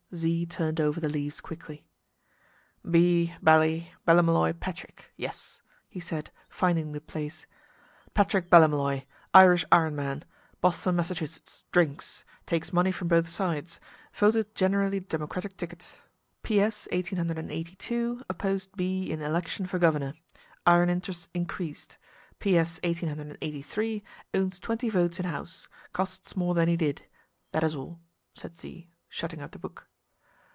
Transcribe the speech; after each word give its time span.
Z 0.13 0.45
turned 0.47 0.81
over 0.81 0.99
the 0.99 1.07
leaves 1.07 1.39
quickly. 1.39 1.85
"B 2.83 3.33
Bally 3.41 3.93
Ballymolloy 4.05 4.59
Patrick 4.59 5.13
Yes," 5.15 5.61
he 5.87 6.01
said, 6.01 6.31
finding 6.49 6.91
the 6.91 6.99
place. 6.99 7.45
"Patrick 8.13 8.49
Ballymolloy. 8.49 9.05
Irish 9.33 9.63
iron 9.71 9.95
man. 9.95 10.25
Boston, 10.59 10.97
Mass. 10.97 11.63
Drinks. 11.71 12.25
Takes 12.45 12.73
money 12.73 12.91
from 12.91 13.07
both 13.07 13.29
sides. 13.29 13.79
Voted 14.13 14.53
generally 14.53 14.99
Democratic 14.99 15.55
ticket. 15.55 16.01
P.S. 16.43 16.89
1882, 16.91 18.25
opposed 18.29 18.75
B. 18.75 19.09
in 19.09 19.21
election 19.21 19.65
for 19.65 19.79
Governor. 19.79 20.13
Iron 20.65 20.89
interest 20.89 21.29
increased. 21.33 21.97
P.S. 22.39 22.81
1883, 22.83 24.03
owns 24.33 24.59
twenty 24.59 24.89
votes 24.89 25.19
in 25.21 25.25
House. 25.25 25.69
Costs 25.93 26.35
more 26.35 26.53
than 26.53 26.67
he 26.67 26.75
did. 26.75 27.03
That 27.53 27.63
is 27.63 27.75
all," 27.75 28.01
said 28.33 28.57
Z, 28.57 28.89
shutting 29.07 29.39
up 29.41 29.51
the 29.51 29.57
book. 29.59 29.87